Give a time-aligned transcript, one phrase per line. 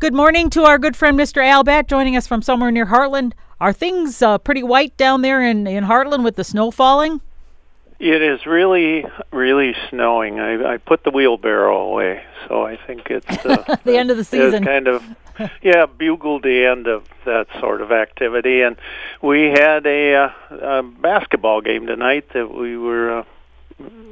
[0.00, 1.46] Good morning to our good friend Mr.
[1.46, 3.34] Al Batt joining us from somewhere near Hartland.
[3.60, 7.20] Are things uh, pretty white down there in, in Hartland with the snow falling?
[7.98, 10.40] It is really, really snowing.
[10.40, 14.24] I, I put the wheelbarrow away, so I think it's uh, the end of the
[14.24, 14.64] season.
[14.64, 15.04] kind of,
[15.62, 18.62] yeah, bugled the end of that sort of activity.
[18.62, 18.76] And
[19.20, 23.24] we had a, uh, a basketball game tonight that we were uh,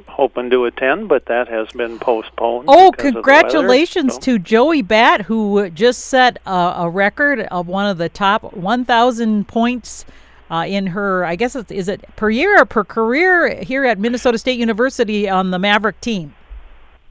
[0.07, 2.65] hoping to attend, but that has been postponed.
[2.67, 6.89] Oh, because of the congratulations weather, so- to Joey Batt, who just set a, a
[6.89, 10.05] record of one of the top 1,000 points
[10.51, 13.99] uh, in her, I guess, it's, is it per year or per career here at
[13.99, 16.33] Minnesota State University on the Maverick team?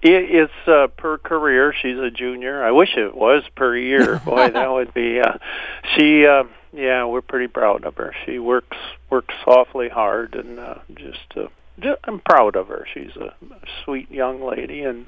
[0.03, 1.73] It, it's uh, per career.
[1.81, 2.65] She's a junior.
[2.65, 4.19] I wish it was per year.
[4.25, 5.21] Boy, that would be.
[5.21, 5.39] Uh,
[5.97, 8.15] she, uh, yeah, we're pretty proud of her.
[8.27, 8.77] She works
[9.11, 11.53] works awfully hard, and uh, just, uh, just
[12.05, 12.87] I'm proud of her.
[12.93, 13.35] She's a
[13.85, 15.07] sweet young lady, and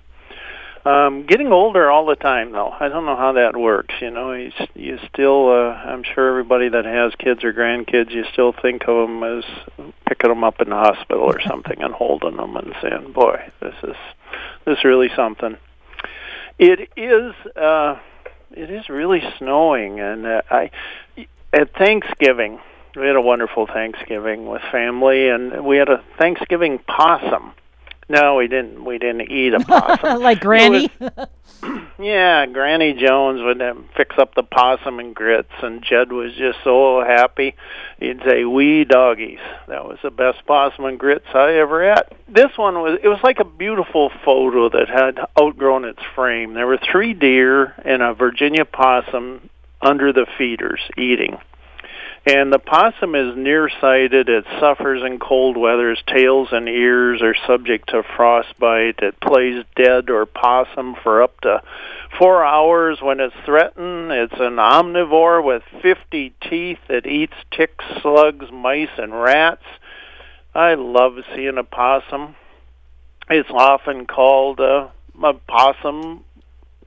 [0.85, 2.71] um getting older all the time though.
[2.71, 4.33] I don't know how that works you know.
[4.33, 8.89] You, you still uh i'm sure everybody that has kids or grandkids you still think
[8.89, 9.45] of them as
[10.09, 13.75] picking them up in the hospital or something and holding them and saying boy this
[13.83, 13.97] is
[14.65, 15.57] this is really something.
[16.59, 17.99] It is uh
[18.53, 20.71] it is really snowing and uh, i
[21.53, 22.59] at thanksgiving
[22.97, 27.53] we had a wonderful thanksgiving with family and we had a thanksgiving possum
[28.09, 30.91] no we didn't we didn't eat a possum like Granny?
[31.99, 36.59] yeah, Granny Jones would um, fix up the possum and grits, and Jed was just
[36.65, 37.55] so happy.
[37.99, 42.05] He'd say, "We doggies." That was the best possum and grits I ever ate.
[42.29, 46.55] This one was it was like a beautiful photo that had outgrown its frame.
[46.55, 49.51] There were three deer and a Virginia possum
[49.83, 51.39] under the feeders eating.
[52.27, 54.29] And the possum is nearsighted.
[54.29, 55.91] It suffers in cold weather.
[55.91, 58.99] Its tails and ears are subject to frostbite.
[58.99, 61.63] It plays dead or possum for up to
[62.19, 64.13] four hours when it's threatened.
[64.13, 69.65] It's an omnivore with 50 teeth that eats ticks, slugs, mice, and rats.
[70.55, 72.37] I love seeing a possum.
[73.31, 74.89] It's often called uh,
[75.23, 76.25] a possum,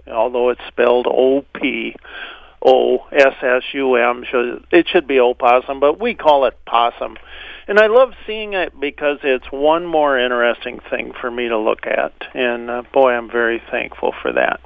[0.05, 1.95] although it's spelled O-P.
[2.65, 4.23] O S S U M.
[4.29, 7.17] should- It should be opossum, but we call it possum.
[7.67, 11.85] And I love seeing it because it's one more interesting thing for me to look
[11.87, 12.13] at.
[12.33, 14.59] And uh, boy, I'm very thankful for that.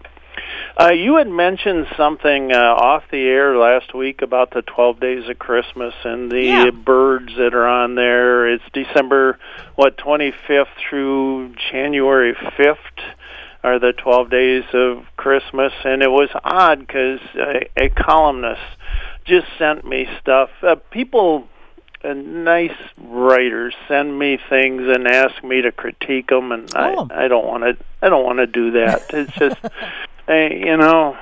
[0.80, 5.28] Uh, you had mentioned something uh, off the air last week about the 12 days
[5.30, 6.70] of Christmas and the Yeah.
[6.72, 8.48] birds that are on there.
[8.48, 9.40] It's December,
[9.76, 12.78] what, 25th through January 5th
[13.68, 18.62] are the 12 days of Christmas, and it was odd because a, a columnist
[19.26, 20.50] just sent me stuff.
[20.62, 21.48] Uh, people,
[22.04, 27.08] uh, nice writers, send me things and ask me to critique them, and Oh.
[27.12, 27.78] I, I don't want to.
[28.02, 29.06] I don't want to do that.
[29.10, 29.58] It's just,
[30.30, 31.18] uh, you know.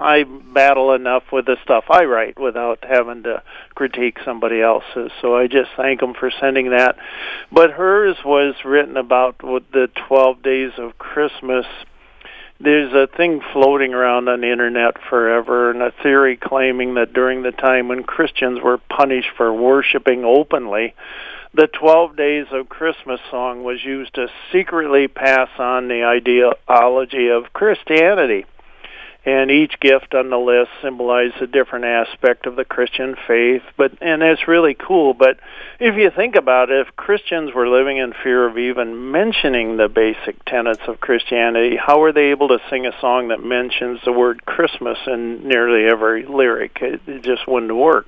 [0.00, 3.42] I battle enough with the stuff I write without having to
[3.74, 5.12] critique somebody else's.
[5.20, 6.96] So I just thank them for sending that.
[7.52, 11.66] But hers was written about the 12 days of Christmas.
[12.58, 17.42] There's a thing floating around on the internet forever, and a theory claiming that during
[17.42, 20.94] the time when Christians were punished for worshiping openly,
[21.52, 27.52] the 12 Days of Christmas song was used to secretly pass on the ideology of
[27.52, 28.46] Christianity
[29.24, 33.62] and each gift on the list symbolized a different aspect of the Christian faith.
[33.76, 35.12] But and it's really cool.
[35.12, 35.38] But
[35.78, 39.88] if you think about it, if Christians were living in fear of even mentioning the
[39.88, 44.12] basic tenets of Christianity, how were they able to sing a song that mentions the
[44.12, 46.78] word Christmas in nearly every lyric?
[46.80, 48.06] It, it just wouldn't work.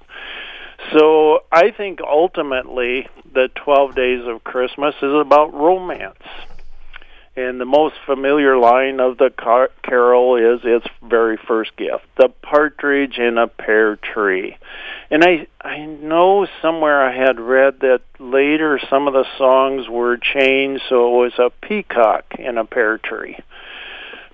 [0.93, 6.19] So I think ultimately the 12 days of Christmas is about romance.
[7.35, 12.29] And the most familiar line of the car- carol is its very first gift, the
[12.29, 14.57] partridge in a pear tree.
[15.11, 20.19] And I I know somewhere I had read that later some of the songs were
[20.19, 23.39] changed so it was a peacock in a pear tree.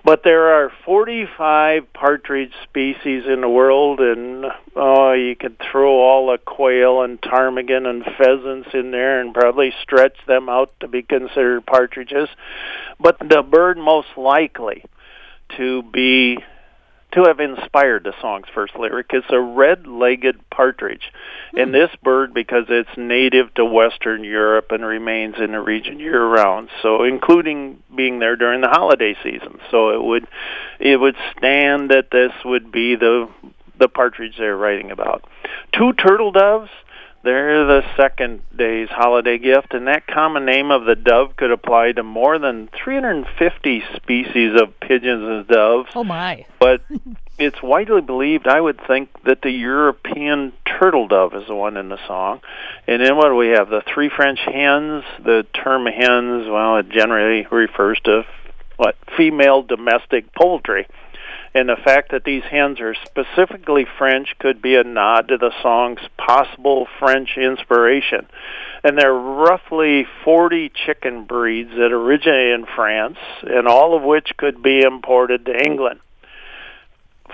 [0.03, 4.45] But there are 45 partridge species in the world, and
[4.75, 9.73] oh, you could throw all the quail and ptarmigan and pheasants in there and probably
[9.81, 12.29] stretch them out to be considered partridges.
[12.99, 14.83] But the bird most likely
[15.57, 16.39] to be
[17.13, 21.11] to have inspired the song's first lyric is a red-legged partridge.
[21.53, 21.73] And hmm.
[21.73, 27.03] this bird, because it's native to Western Europe and remains in the region year-round, so
[27.03, 30.27] including being there during the holiday season, so it would
[30.79, 33.27] it would stand that this would be the
[33.79, 35.23] the partridge they're writing about.
[35.73, 36.69] Two turtle doves.
[37.21, 41.91] They're the second day's holiday gift, and that common name of the dove could apply
[41.93, 46.45] to more than 350 species of pigeons and doves Oh, my.
[46.59, 46.81] but
[47.37, 51.89] it's widely believed, I would think, that the European turtle dove is the one in
[51.89, 52.39] the song.
[52.87, 53.69] And then what do we have?
[53.69, 55.03] The three French hens.
[55.23, 58.23] The term hens, well, it generally refers to
[58.77, 60.87] what female domestic poultry.
[61.53, 65.51] And the fact that these hens are specifically French could be a nod to the
[65.63, 68.27] song's possible French inspiration.
[68.83, 74.31] And there are roughly 40 chicken breeds that originate in France, and all of which
[74.37, 75.99] could be imported to England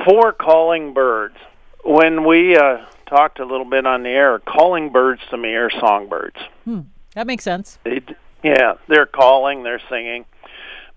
[0.03, 1.35] for calling birds.
[1.83, 5.69] When we uh, talked a little bit on the air, calling birds to me are
[5.69, 6.37] songbirds.
[6.63, 6.81] Hmm.
[7.13, 7.79] That makes sense.
[7.83, 8.01] They,
[8.43, 10.25] yeah, they're calling, they're singing.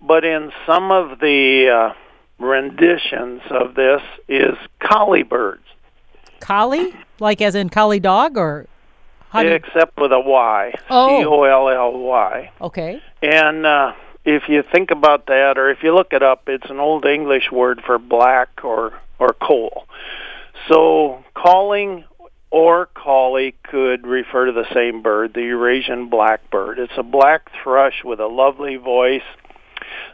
[0.01, 1.93] But in some of the uh,
[2.39, 5.63] renditions of this is colly birds.
[6.39, 6.93] Collie?
[7.19, 8.65] Like as in collie dog or?
[9.29, 9.55] How do you...
[9.55, 10.73] Except with a Y.
[10.89, 11.21] Oh.
[11.21, 12.51] C-O-L-L-Y.
[12.61, 13.01] Okay.
[13.21, 13.93] And uh,
[14.25, 17.51] if you think about that, or if you look it up, it's an old English
[17.51, 19.85] word for black or or coal.
[20.67, 22.05] So calling
[22.51, 26.79] or colly could refer to the same bird, the Eurasian blackbird.
[26.79, 29.21] It's a black thrush with a lovely voice.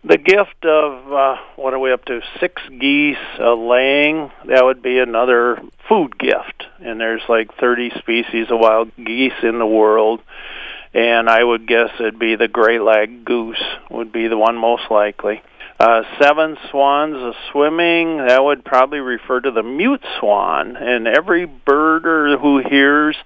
[0.03, 2.21] The gift of uh, what are we up to?
[2.39, 4.31] Six geese uh, laying.
[4.45, 6.65] That would be another food gift.
[6.79, 10.21] And there's like 30 species of wild geese in the world
[10.95, 13.61] and I would guess it'd be the greylag goose
[13.91, 15.43] would be the one most likely.
[15.77, 20.77] Uh, seven swans a swimming, that would probably refer to the mute swan.
[20.77, 23.17] And every birder who hears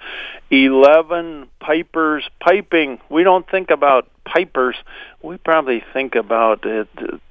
[0.49, 4.75] 11 pipers piping, we don't think about pipers.
[5.21, 6.87] We probably think about it,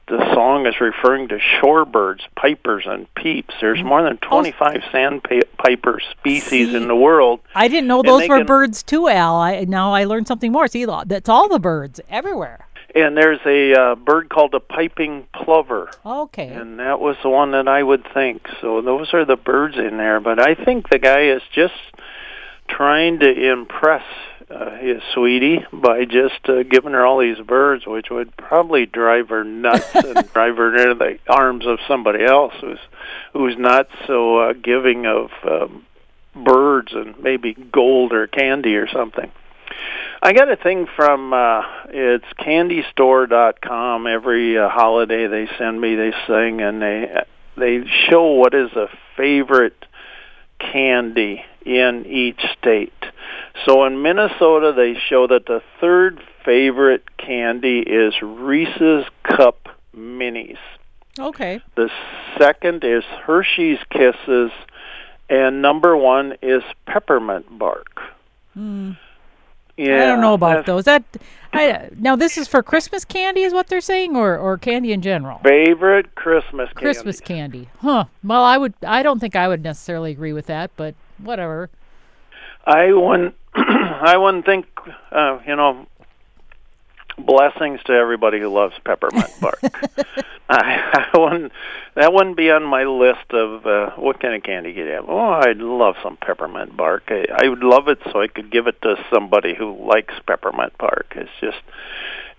[0.08, 3.54] the song is referring to shorebirds, pipers, and peeps.
[3.60, 7.40] There's more than 25 sandpiper species See, in the world.
[7.54, 9.36] I didn't know those were can, birds too, Al.
[9.36, 10.66] I, now I learned something more.
[10.66, 12.67] See, that's all the birds everywhere.
[12.94, 15.90] And there's a uh, bird called a piping plover.
[16.04, 16.48] Okay.
[16.48, 18.46] And that was the one that I would think.
[18.60, 20.20] So those are the birds in there.
[20.20, 21.74] But I think the guy is just
[22.68, 24.04] trying to impress
[24.50, 29.28] uh, his sweetie by just uh, giving her all these birds, which would probably drive
[29.28, 32.78] her nuts and drive her into the arms of somebody else who's
[33.34, 35.84] who's not so uh, giving of um,
[36.34, 39.30] birds and maybe gold or candy or something.
[40.22, 46.14] I got a thing from uh it's candystore.com every uh, holiday they send me this
[46.26, 47.24] thing and they
[47.56, 49.84] they show what is a favorite
[50.58, 52.92] candy in each state.
[53.66, 60.58] So in Minnesota, they show that the third favorite candy is Reese's Cup Minis.
[61.18, 61.60] Okay.
[61.74, 61.90] The
[62.38, 64.52] second is Hershey's Kisses,
[65.28, 68.00] and number one is Peppermint Bark.
[68.54, 68.92] Hmm.
[69.78, 70.84] Yeah, I don't know about those.
[70.86, 71.04] That
[71.52, 75.00] I, now this is for Christmas candy, is what they're saying, or or candy in
[75.00, 75.38] general.
[75.38, 76.80] Favorite Christmas candy.
[76.80, 78.06] Christmas candy, huh?
[78.24, 78.74] Well, I would.
[78.84, 81.70] I don't think I would necessarily agree with that, but whatever.
[82.66, 83.36] I wouldn't.
[83.54, 84.66] I wouldn't think.
[85.12, 85.86] Uh, you know,
[87.16, 89.60] blessings to everybody who loves peppermint bark.
[90.50, 91.52] I, I wouldn't.
[91.94, 95.04] That wouldn't be on my list of uh, what kind of candy you have.
[95.08, 97.04] Oh, I'd love some peppermint bark.
[97.08, 100.78] I, I would love it so I could give it to somebody who likes peppermint
[100.78, 101.12] bark.
[101.16, 101.58] It's just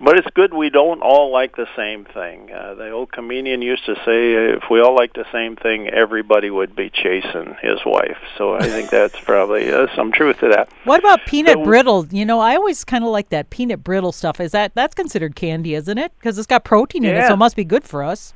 [0.01, 2.51] but it's good we don't all like the same thing.
[2.51, 6.49] Uh, the old comedian used to say, if we all like the same thing, everybody
[6.49, 8.17] would be chasing his wife.
[8.37, 10.69] So I think that's probably uh, some truth to that.
[10.85, 12.07] What about peanut so, brittle?
[12.11, 14.39] You know, I always kind of like that peanut brittle stuff.
[14.39, 16.13] Is that that's considered candy, isn't it?
[16.17, 17.25] Because it's got protein in yeah.
[17.25, 18.33] it, so it must be good for us.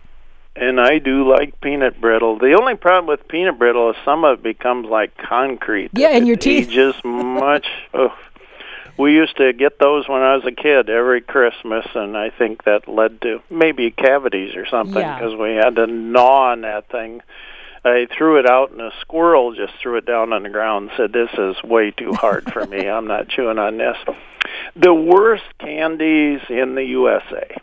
[0.56, 2.38] And I do like peanut brittle.
[2.38, 5.92] The only problem with peanut brittle is some of it becomes like concrete.
[5.94, 6.70] Yeah, and your teeth.
[6.70, 7.68] Just much.
[7.96, 8.16] Oh,
[8.98, 12.64] we used to get those when I was a kid every Christmas, and I think
[12.66, 15.42] that led to maybe cavities or something because yeah.
[15.42, 17.22] we had to gnaw on that thing.
[17.84, 20.98] I threw it out, and a squirrel just threw it down on the ground and
[20.98, 22.88] said, "This is way too hard for me.
[22.90, 23.98] I'm not chewing on this."
[24.76, 27.58] The worst candies in the USA.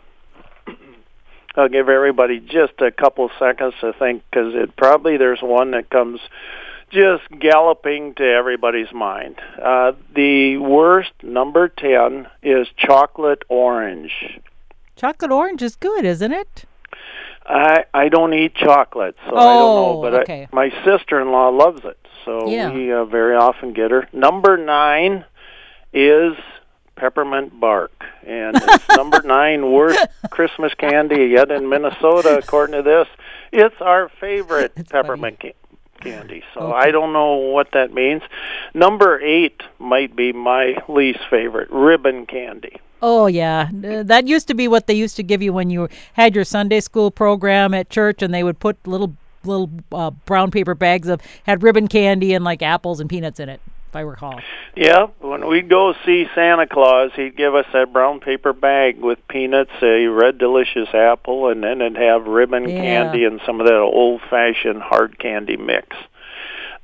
[1.55, 5.89] I'll give everybody just a couple seconds to think because it probably there's one that
[5.89, 6.19] comes
[6.91, 9.37] just galloping to everybody's mind.
[9.61, 14.39] Uh, the worst, number 10, is chocolate orange.
[14.95, 16.65] Chocolate orange is good, isn't it?
[17.45, 20.01] I I don't eat chocolate, so oh, I don't know.
[20.01, 20.47] But okay.
[20.51, 22.71] I, my sister-in-law loves it, so yeah.
[22.71, 24.07] we uh, very often get her.
[24.13, 25.25] Number nine
[25.91, 26.33] is
[27.01, 33.07] peppermint bark, and it's number nine worst Christmas candy yet in Minnesota, according to this.
[33.51, 35.57] It's our favorite it's peppermint candy
[35.99, 36.43] candy.
[36.53, 36.77] So okay.
[36.77, 38.23] I don't know what that means.
[38.73, 42.77] Number eight might be my least favorite, ribbon candy.
[43.01, 45.89] Oh yeah, uh, that used to be what they used to give you when you
[46.13, 50.51] had your Sunday school program at church, and they would put little little uh, brown
[50.51, 53.59] paper bags of had ribbon candy and like apples and peanuts in it,
[53.91, 54.39] if I recall.
[54.73, 59.19] Yeah, when we'd go see Santa Claus, he'd give us that brown paper bag with
[59.27, 62.81] peanuts, a red delicious apple, and then it'd have ribbon Yeah.
[62.81, 65.97] candy and some of that old-fashioned hard candy mix.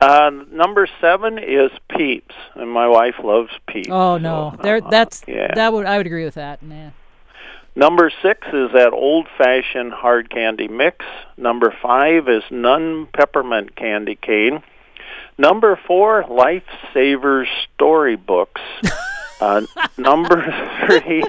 [0.02, 3.90] Uh, number seven is Peeps, and my wife loves Peeps.
[3.90, 5.56] Oh no, so, there uh, that's yeah.
[5.56, 6.62] that would I would agree with that.
[6.62, 6.90] Nah.
[7.76, 11.06] Number six is that old-fashioned hard candy mix.
[11.38, 14.62] Number five is Nun Peppermint Candy Cane.
[15.38, 18.62] Number four, Lifesavers Storybooks.
[19.42, 19.62] uh,
[19.98, 20.44] number
[20.88, 21.24] three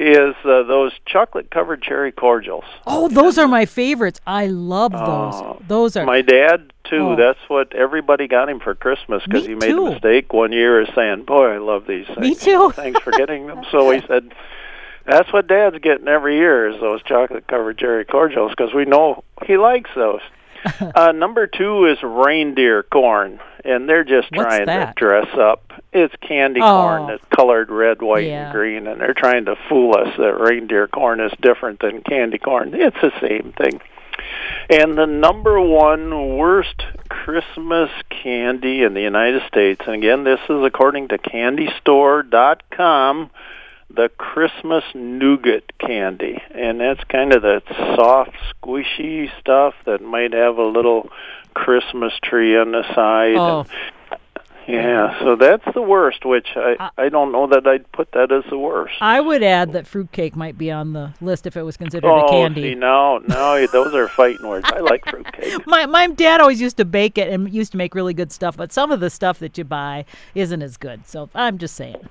[0.00, 2.64] is uh, those chocolate-covered cherry cordials.
[2.86, 4.20] Oh, those are my favorites.
[4.26, 5.34] I love those.
[5.34, 7.10] Oh, those are My dad too.
[7.10, 7.16] Oh.
[7.16, 9.86] That's what everybody got him for Christmas because he made too.
[9.86, 12.72] a mistake one year of saying, "Boy, I love these things." Me too.
[12.72, 13.62] Thanks for getting them.
[13.70, 14.34] So he said,
[15.06, 19.22] "That's what Dad's getting every year is those chocolate covered cherry cordials because we know
[19.46, 20.20] he likes those."
[20.94, 24.96] uh, number two is reindeer corn, and they're just What's trying that?
[24.96, 25.72] to dress up.
[25.92, 26.82] It's candy Oh.
[26.82, 28.44] corn that's colored red, white, Yeah.
[28.46, 32.38] and green, and they're trying to fool us that reindeer corn is different than candy
[32.38, 32.74] corn.
[32.74, 33.80] It's the same thing.
[34.70, 40.62] And the number one worst Christmas candy in the United States, and again, this is
[40.64, 43.30] according to CandyStore.com,
[43.94, 46.42] the Christmas nougat candy.
[46.54, 47.62] And that's kind of the
[47.96, 51.10] soft, squishy stuff that might have a little
[51.54, 53.36] Christmas tree on the side.
[53.36, 53.66] Oh,
[54.66, 58.32] Yeah, so that's the worst, which I, uh, I don't know that I'd put that
[58.32, 58.94] as the worst.
[59.02, 62.26] I would add that fruitcake might be on the list if it was considered oh,
[62.26, 62.72] a candy.
[62.72, 64.66] see, no, no, those are fighting words.
[64.72, 65.66] I like fruitcake.
[65.66, 68.56] My my dad always used to bake it and used to make really good stuff,
[68.56, 71.06] but some of the stuff that you buy isn't as good.
[71.06, 72.08] So I'm just saying.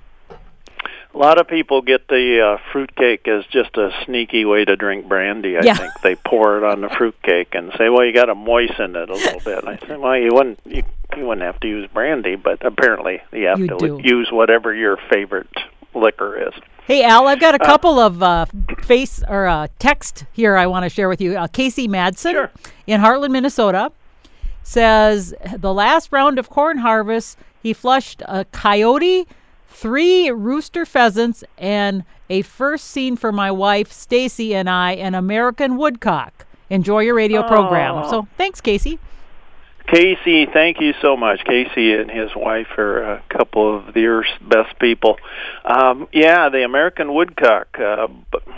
[1.13, 5.07] A lot of people get the uh, fruitcake as just a sneaky way to drink
[5.07, 5.57] brandy.
[5.57, 5.75] I Yeah.
[5.75, 9.09] think they pour it on the fruitcake and say, "Well, you got to moisten it
[9.09, 10.81] a little bit." And I said, "Well, you wouldn't you,
[11.15, 14.01] you wouldn't have to use brandy, but apparently you have You to do.
[14.03, 15.55] use whatever your favorite
[15.93, 16.53] liquor is."
[16.87, 18.45] Hey Al, I've got a couple of uh,
[18.81, 21.37] face or uh, text here I want to share with you.
[21.37, 22.51] Uh, Casey Madsen Sure.
[22.87, 23.91] in Hartland, Minnesota,
[24.63, 29.27] says the last round of corn harvest, he flushed a coyote,
[29.73, 35.77] three rooster pheasants, and a first scene for my wife Stacy and I, an American
[35.77, 36.45] woodcock.
[36.69, 37.95] Enjoy your radio program.
[37.95, 38.09] Oh.
[38.09, 38.99] So thanks, Casey.
[39.87, 41.43] Casey, thank you so much.
[41.43, 45.17] Casey and his wife are a couple of the Earth's best people.
[45.65, 48.07] Um, yeah, the American woodcock, uh,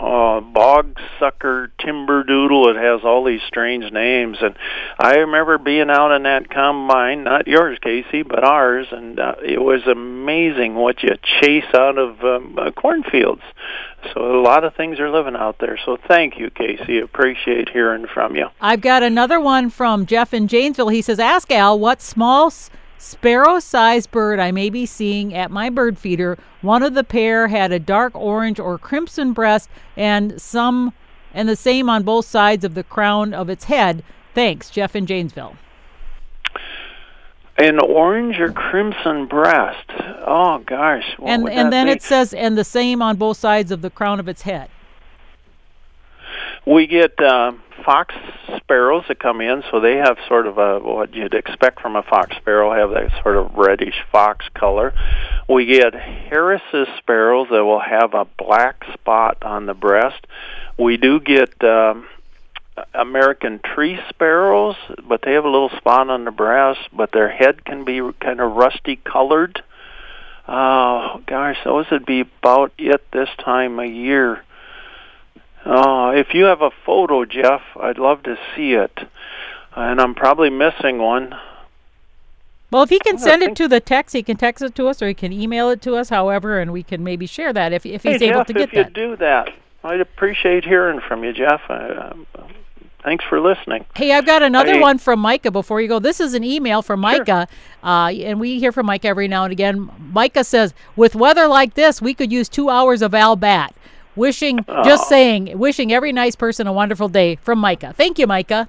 [0.00, 2.68] uh, bog sucker, timber doodle.
[2.70, 4.56] It has all these strange names, and
[4.98, 9.60] I remember being out in that combine, not yours, Casey, but ours, and uh, it
[9.60, 13.42] was amazing what you chase out of um, uh, cornfields.
[14.14, 15.78] So a lot of things are living out there.
[15.84, 16.98] So thank you, Casey.
[16.98, 18.48] Appreciate hearing from you.
[18.60, 20.88] I've got another one from Jeff in Janesville.
[20.88, 22.52] He says, Ask Al what small
[22.98, 26.38] sparrow sized bird I may be seeing at my bird feeder.
[26.62, 30.92] One of the pair had a dark orange or crimson breast and some
[31.34, 34.02] and the same on both sides of the crown of its head.
[34.34, 35.56] Thanks, Jeff in Janesville.
[37.58, 39.90] An orange or crimson breast.
[40.26, 41.14] Oh gosh.
[41.18, 41.92] What and and then be?
[41.92, 44.68] it says and the same on both sides of the crown of its head.
[46.66, 48.14] we get um, fox
[48.56, 52.02] sparrows that come in, so they have sort of a what you'd expect from a
[52.02, 54.92] fox sparrow, have that sort of reddish fox color.
[55.48, 60.26] We get Harris's sparrows that will have a black spot on the breast.
[60.76, 62.06] We do get um,
[62.94, 67.64] American tree sparrows, but they have a little spot on the breast, but their head
[67.64, 69.62] can be kind of rusty colored.
[70.48, 74.42] Oh gosh, those would be about it this time of year.
[75.64, 78.96] Oh, if you have a photo, Jeff, I'd love to see it.
[79.74, 81.34] And I'm probably missing one.
[82.70, 85.02] Well, if he can send it to the text, he can text it to us,
[85.02, 87.86] or he can email it to us, however, and we can maybe share that if
[87.86, 89.50] if he's hey, able Jeff, to get if you do that,
[89.82, 91.60] I'd appreciate hearing from you, Jeff.
[91.68, 92.26] I, um,
[93.06, 93.86] thanks for listening.
[93.94, 94.80] Hey, I've got another Hey.
[94.80, 96.00] one from Micah before you go.
[96.00, 97.46] This is an email from Micah,
[97.84, 99.88] uh, and we hear from Micah every now and again.
[100.12, 103.74] Micah says, "With weather like this, we could use two hours of Al Batt."
[104.16, 107.92] Wishing, just saying, wishing every nice person a wonderful day from Micah.
[107.96, 108.66] Thank you, Micah.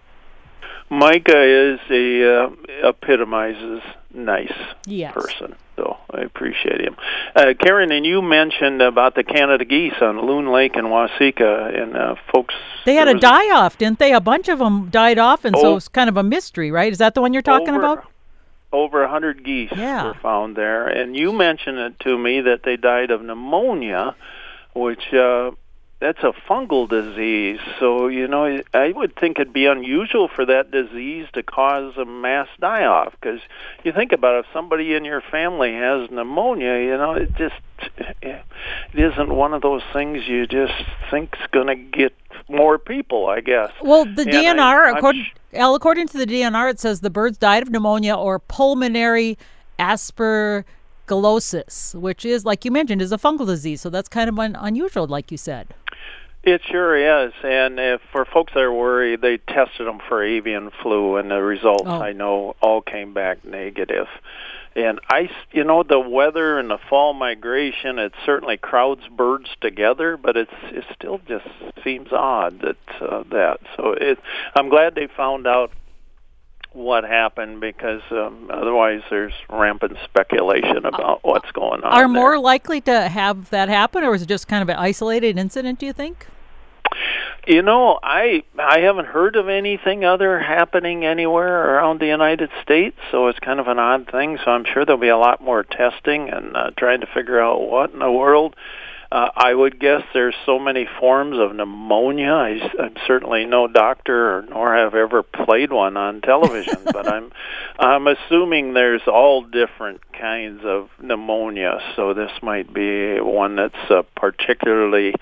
[0.90, 2.50] Micah is a uh,
[2.84, 3.82] epitomizes
[4.18, 4.52] nice
[4.86, 5.14] Yes.
[5.14, 6.96] person, so I appreciate him.
[7.36, 11.96] Uh, Karen, and you mentioned about the Canada geese on Loon Lake in Waseca, and
[11.96, 12.56] uh, folks.
[12.86, 14.14] They had a die off, didn't they?
[14.14, 15.76] A bunch of them died off, and so Oh.
[15.78, 16.92] it's kind of a mystery, right?
[16.92, 18.06] Is that the one you're talking over, about?
[18.74, 20.06] Over a hundred geese Yeah.
[20.08, 24.16] were found there, and you mentioned it to me that they died of pneumonia,
[24.74, 25.52] which uh,
[26.00, 27.60] that's a fungal disease.
[27.80, 32.06] So, you know, I would think it'd be unusual for that disease to cause a
[32.06, 33.40] mass die off because
[33.84, 37.56] you think about it, if somebody in your family has pneumonia, you know, it just
[38.22, 38.44] it
[38.94, 40.74] isn't one of those things you just
[41.10, 42.14] think's going to get
[42.48, 43.72] more people, I guess.
[43.82, 47.40] Well, the and DNR, I, according, Al, according to the DNR, it says the birds
[47.40, 49.38] died of pneumonia or pulmonary
[49.80, 53.82] aspergillosis, which is, like you mentioned, is a fungal disease.
[53.82, 55.74] So that's kind of un- unusual, like you said.
[56.48, 60.72] It sure is, and if, for folks that are worried, they tested them for avian
[60.82, 62.02] flu, and the results oh.
[62.02, 64.08] I know all came back negative.
[64.74, 70.16] And I, you know, the weather and the fall migration, it certainly crowds birds together,
[70.16, 71.50] but it's it still just
[71.84, 73.60] seems odd that uh, that.
[73.76, 74.18] So it,
[74.56, 75.74] I'm glad they found out
[76.72, 81.92] what happened because um, otherwise there's rampant speculation about what's going on.
[81.92, 82.08] Are there.
[82.08, 85.80] more likely to have that happen, or is it just kind of an isolated incident?
[85.80, 86.26] Do you think?
[87.48, 92.98] You know, I I haven't heard of anything other happening anywhere around the United States,
[93.10, 94.38] so it's kind of an odd thing.
[94.44, 97.62] So I'm sure there'll be a lot more testing and uh, trying to figure out
[97.62, 98.58] what in the world.
[99.10, 102.34] Uh, I would guess there's so many forms of pneumonia.
[102.34, 107.32] I, I'm certainly no doctor, nor have ever played one on television, but I'm
[107.80, 111.80] I'm assuming there's all different kinds of pneumonia.
[111.96, 115.14] So this might be one that's uh, particularly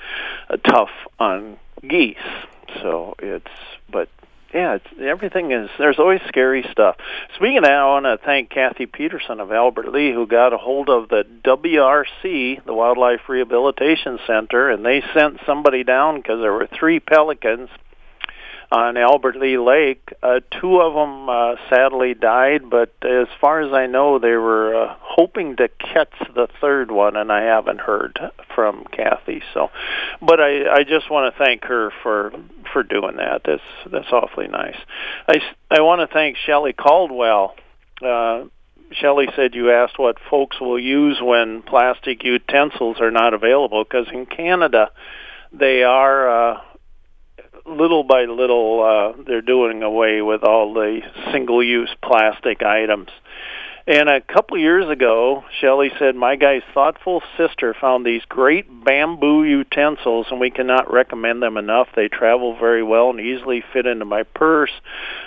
[0.49, 0.89] uh, tough
[1.19, 2.17] on geese.
[2.81, 3.51] So it's,
[3.91, 4.09] but
[4.53, 5.69] yeah, it's, everything is.
[5.77, 6.95] There's always scary stuff.
[7.35, 10.57] Speaking of that, I want to thank Kathy Peterson of Albert Lea, who got a
[10.57, 16.53] hold of the WRC, the Wildlife Rehabilitation Center, and they sent somebody down because there
[16.53, 17.69] were three pelicans
[18.71, 20.13] on Albert Lea Lake.
[20.21, 24.75] Uh, two of them uh, sadly died, but as far as I know, they were
[24.75, 28.19] uh, hoping to catch the third one, and I haven't heard
[28.53, 29.41] from Kathy.
[29.53, 29.69] So,
[30.21, 32.31] but I, I just want to thank her for
[32.73, 33.41] for doing that.
[33.45, 34.77] That's that's awfully nice.
[35.27, 35.35] I
[35.69, 37.55] I want to thank Shelley Caldwell.
[38.01, 38.45] Uh,
[38.91, 44.07] Shelley said you asked what folks will use when plastic utensils are not available because
[44.11, 44.91] in Canada
[45.51, 46.61] they are uh,
[47.75, 53.09] little by little, uh, they're doing away with all the single-use plastic items.
[53.87, 59.43] And a couple years ago, Shelley said, My guy's thoughtful sister found these great bamboo
[59.43, 61.89] utensils, and we cannot recommend them enough.
[61.95, 64.71] They travel very well and easily fit into my purse.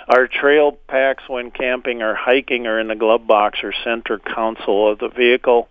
[0.09, 4.91] Our trail packs when camping or hiking are in the glove box or center console
[4.91, 5.69] of the vehicle.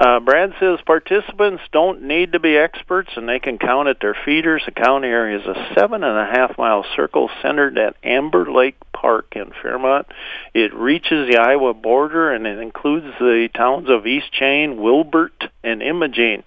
[0.00, 0.06] 1189.
[0.10, 4.16] Uh, Brad says participants don't need to be experts and they can count at their
[4.24, 4.62] feeders.
[4.64, 8.76] The count area is a seven and a half mile circle centered at Amber Lake
[8.94, 10.06] Park in Fairmont.
[10.54, 15.82] It reaches the Iowa border and it includes the towns of East Chain, Wilbert, and
[15.82, 16.44] Imogene.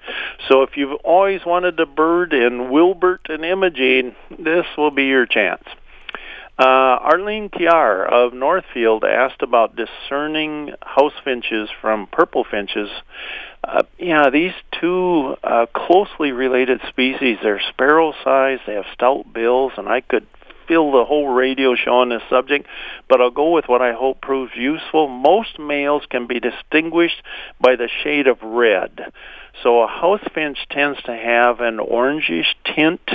[0.49, 5.27] So if you've always wanted to bird in Wilbert and Imogene, this will be your
[5.27, 5.63] chance.
[6.57, 12.89] Uh, Arlene Kiar of Northfield asked about discerning house finches from purple finches.
[13.63, 19.87] Uh, yeah, these two uh, closely related species, they're sparrow-sized, they have stout bills, and
[19.87, 20.27] I could
[20.67, 22.67] fill the whole radio show on this subject,
[23.09, 25.07] but I'll go with what I hope proves useful.
[25.07, 27.21] Most males can be distinguished
[27.59, 29.11] by the shade of red.
[29.61, 33.09] So a house finch tends to have an orangish tint,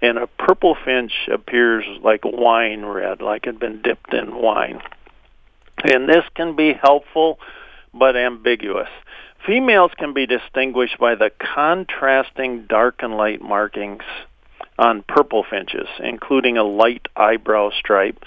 [0.00, 4.80] and a purple finch appears like wine red, like it had been dipped in wine.
[5.82, 7.38] And this can be helpful
[7.92, 8.88] but ambiguous.
[9.46, 14.02] Females can be distinguished by the contrasting dark and light markings
[14.78, 18.22] on purple finches, including a light eyebrow stripe.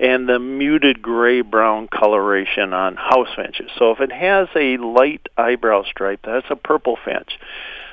[0.00, 3.70] And the muted gray brown coloration on house finches.
[3.78, 7.38] So if it has a light eyebrow stripe, that's a purple finch.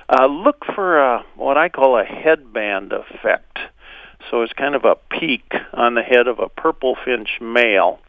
[0.09, 3.59] Uh, look for a, what I call a headband effect.
[4.31, 7.99] So it's kind of a peak on the head of a purple finch male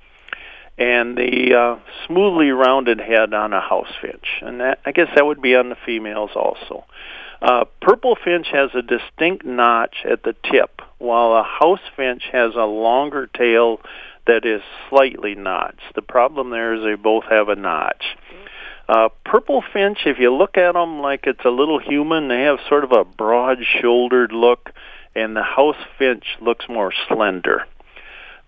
[0.79, 4.41] and the uh, smoothly rounded head on a house finch.
[4.43, 6.85] And that, I guess that would be on the females also.
[7.41, 12.55] Uh, purple finch has a distinct notch at the tip, while a house finch has
[12.55, 13.81] a longer tail
[14.27, 15.95] that is slightly notched.
[15.95, 18.05] The problem there is they both have a notch.
[18.89, 22.59] Uh, purple finch, if you look at them like it's a little human, they have
[22.69, 24.71] sort of a broad-shouldered look,
[25.15, 27.67] and the house finch looks more slender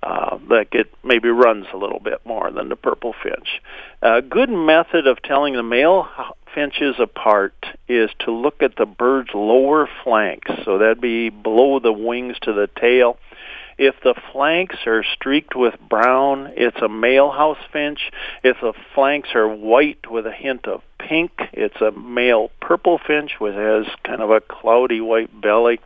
[0.02, 3.60] uh, like it maybe runs a little bit more than the purple finch.
[4.02, 6.08] A good method of telling the male
[6.54, 7.54] finches apart
[7.88, 10.50] is to look at the bird's lower flanks.
[10.64, 13.18] So that'd be below the wings to the tail.
[13.78, 18.10] If the flanks are streaked with brown, it's a male house finch.
[18.42, 23.32] If the flanks are white with a hint of pink, it's a male purple finch,
[23.38, 25.80] which has kind of a cloudy white belly.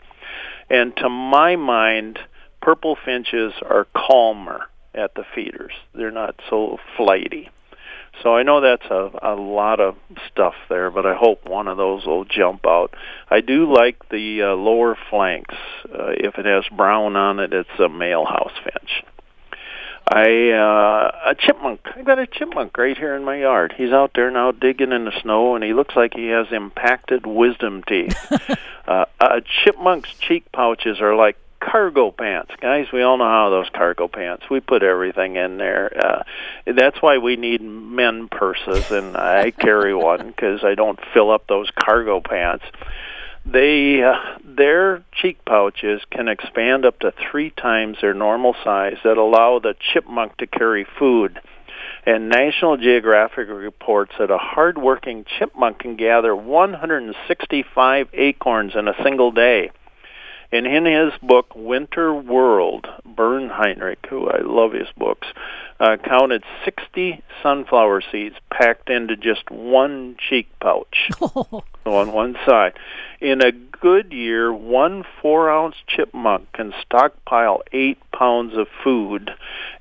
[0.68, 2.18] And to my mind,
[2.60, 5.72] purple finches are calmer at the feeders.
[5.94, 7.50] They're not so flighty.
[8.22, 9.96] So I know that's a, a lot of
[10.30, 12.94] stuff there, but I hope one of those will jump out.
[13.28, 15.54] I do like the uh, lower flanks.
[15.84, 19.04] Uh, if it has brown on it, it's a male house finch.
[20.06, 21.80] I uh, a chipmunk.
[21.96, 23.74] I got a chipmunk right here in my yard.
[23.76, 27.26] He's out there now digging in the snow, and he looks like he has impacted
[27.26, 28.14] wisdom teeth.
[28.86, 31.38] uh, a chipmunk's cheek pouches are like
[31.70, 32.86] cargo pants, guys.
[32.92, 34.44] We all know how those cargo pants.
[34.50, 35.92] We put everything in there.
[35.96, 36.22] Uh,
[36.66, 41.46] that's why we need men purses, and I carry one because I don't fill up
[41.46, 42.64] those cargo pants.
[43.46, 49.18] They uh, their cheek pouches can expand up to three times their normal size that
[49.18, 51.40] allow the chipmunk to carry food.
[52.06, 59.30] And National Geographic reports that a hardworking chipmunk can gather 165 acorns in a single
[59.30, 59.70] day.
[60.54, 65.26] And in his book, Winter World, Bernd Heinrich, who I love his books,
[65.80, 71.10] uh, counted 60 sunflower seeds packed into just one cheek pouch
[71.86, 72.74] on one side.
[73.20, 79.30] In a good year, one four ounce chipmunk can stockpile eight pounds of food,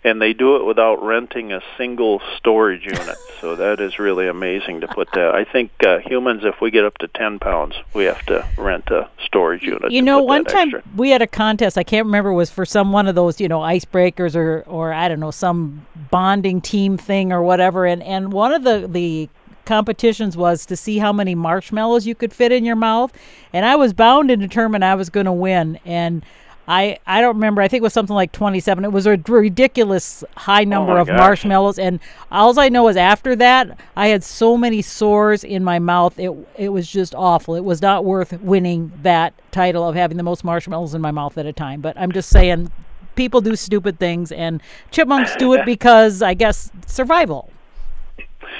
[0.03, 3.15] and they do it without renting a single storage unit.
[3.39, 5.33] so that is really amazing to put that.
[5.33, 8.89] I think uh, humans, if we get up to 10 pounds, we have to rent
[8.89, 9.91] a storage unit.
[9.91, 10.83] You know, one time extra.
[10.95, 13.59] we had a contest, I can't remember, was for some one of those, you know,
[13.59, 17.85] icebreakers or, or I don't know, some bonding team thing or whatever.
[17.85, 19.29] And, and one of the, the
[19.65, 23.13] competitions was to see how many marshmallows you could fit in your mouth,
[23.51, 25.79] and I was bound and determined I was going to win.
[25.85, 26.23] And
[26.67, 27.61] I I don't remember.
[27.61, 28.85] I think it was something like 27.
[28.85, 31.17] It was a ridiculous high oh number oh of gosh.
[31.17, 31.99] marshmallows, and
[32.31, 36.17] all I know is after that I had so many sores in my mouth.
[36.17, 37.55] It it was just awful.
[37.55, 41.37] It was not worth winning that title of having the most marshmallows in my mouth
[41.37, 41.81] at a time.
[41.81, 42.71] But I'm just saying,
[43.15, 47.49] people do stupid things, and chipmunks do it because I guess survival.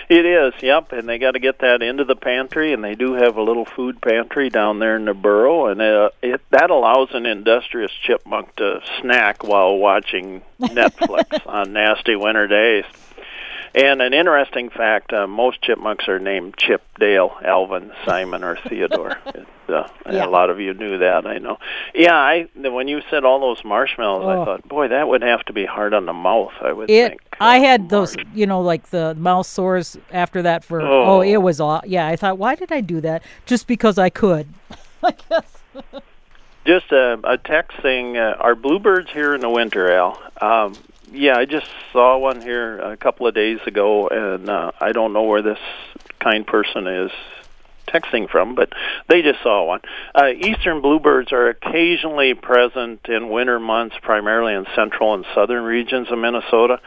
[0.10, 3.14] It is, yep, and they got to get that into the pantry, and they do
[3.14, 7.10] have a little food pantry down there in the burrow, and uh, it that allows
[7.14, 12.86] an industrious chipmunk to snack while watching Netflix on nasty winter days.
[13.76, 19.18] And an interesting fact: uh, most chipmunks are named Chip, Dale, Alvin, Simon, or Theodore.
[19.28, 20.26] it, uh, Yeah.
[20.26, 21.58] A lot of you knew that, I know.
[21.96, 24.42] Yeah, I when you said all those marshmallows, Oh.
[24.42, 26.52] I thought, boy, that would have to be hard on the mouth.
[26.62, 27.10] I would It.
[27.10, 27.22] think.
[27.40, 30.64] I had those, you know, like the mouth sores after that.
[30.64, 31.22] For oh, Oh.
[31.22, 31.82] it was all.
[31.86, 32.06] yeah.
[32.08, 33.24] I thought, why did I do that?
[33.48, 34.48] Just because I could.
[35.04, 35.64] I guess.
[36.66, 40.76] Just a, a text saying, uh, "Are bluebirds here in the winter, Al?" Um,
[41.14, 45.14] yeah, I just saw one here a couple of days ago, and uh, I don't
[45.14, 45.60] know where this
[46.20, 47.12] kind person is
[47.88, 48.74] texting from, but
[49.08, 49.82] they just saw one.
[50.16, 56.12] Uh, eastern bluebirds are occasionally present in winter months, primarily in central and southern regions
[56.12, 56.80] of Minnesota.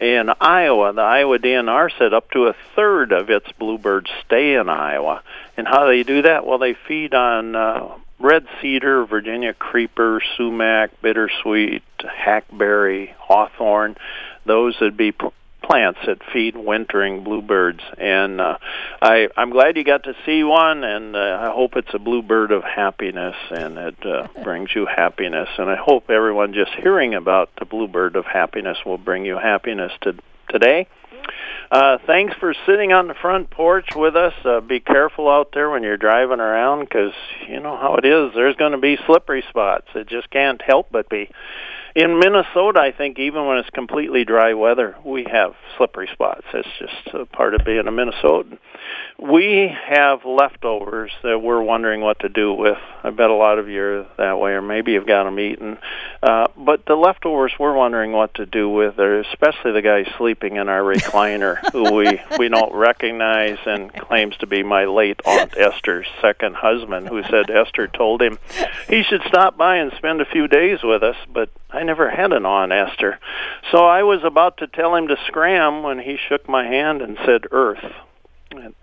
[0.00, 4.68] In Iowa, the Iowa DNR said up to a third of its bluebirds stay in
[4.68, 5.22] Iowa.
[5.56, 6.46] And how do they do that?
[6.46, 7.88] Well, they feed on uh,
[8.20, 13.96] red cedar, Virginia creeper, sumac, bittersweet, hackberry, hawthorn.
[14.44, 15.28] Those would be p-
[15.62, 17.80] plants that feed wintering bluebirds.
[17.96, 18.58] And uh,
[19.00, 22.52] I, I'm glad you got to see one, and uh, I hope it's a bluebird
[22.52, 25.48] of happiness, and it uh, brings you happiness.
[25.58, 29.92] And I hope everyone just hearing about the bluebird of happiness will bring you happiness
[30.02, 30.14] to
[30.48, 30.88] today.
[31.70, 34.34] Uh, thanks for sitting on the front porch with us.
[34.44, 37.12] Uh, be careful out there when you're driving around because
[37.48, 38.32] you know how it is.
[38.34, 39.86] There's going to be slippery spots.
[39.94, 41.30] It just can't help but be.
[41.94, 46.44] In Minnesota, I think even when it's completely dry weather, we have slippery spots.
[46.54, 48.58] It's just a part of being a Minnesotan.
[49.18, 52.78] We have leftovers that we're wondering what to do with.
[53.02, 55.78] I bet a lot of you are that way, or maybe you've got them eaten.
[56.22, 60.56] Uh, but the leftovers we're wondering what to do with are especially the guy sleeping
[60.56, 65.56] in our recliner, who we we don't recognize and claims to be my late aunt
[65.56, 68.38] Esther's second husband, who said Esther told him
[68.88, 72.32] he should stop by and spend a few days with us, but I never had
[72.32, 73.18] an Aunt Esther.
[73.70, 77.16] So I was about to tell him to scram when he shook my hand and
[77.24, 77.84] said Earth.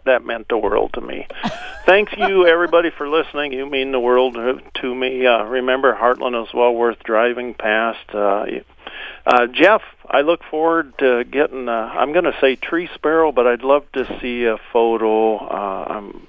[0.05, 1.27] That meant the world to me.
[1.85, 3.51] Thanks you everybody for listening.
[3.51, 5.25] You mean the world to me.
[5.25, 8.09] Uh, remember, Hartland is well worth driving past.
[8.13, 8.45] Uh,
[9.25, 11.67] uh, Jeff, I look forward to getting.
[11.67, 15.35] Uh, I'm going to say tree sparrow, but I'd love to see a photo.
[15.37, 16.27] Uh, I'm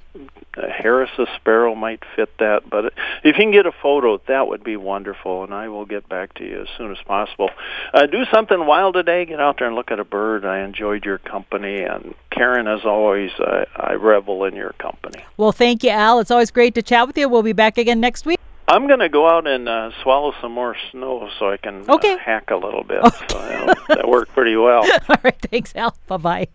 [0.67, 2.93] Harris's sparrow might fit that, but if
[3.25, 6.45] you can get a photo, that would be wonderful, and I will get back to
[6.45, 7.51] you as soon as possible.
[7.93, 9.25] Uh, do something wild today.
[9.25, 10.45] Get out there and look at a bird.
[10.45, 15.25] I enjoyed your company, and Karen, as always, I, I revel in your company.
[15.37, 16.21] Well, thank you, Al.
[16.21, 17.29] It's always great to chat with you.
[17.29, 18.39] We'll be back again next week.
[18.69, 22.13] I'm going to go out and uh, swallow some more snow so I can okay.
[22.13, 23.03] uh, hack a little bit.
[23.03, 23.27] Okay.
[23.31, 24.85] So that worked pretty well.
[25.09, 25.41] All right.
[25.41, 25.97] Thanks, Al.
[26.07, 26.49] Bye bye.